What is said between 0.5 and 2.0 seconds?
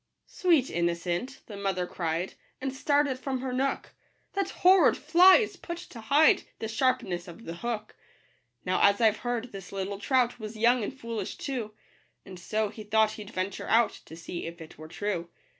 innocent," the mother